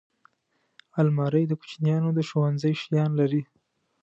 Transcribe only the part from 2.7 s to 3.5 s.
شیان لري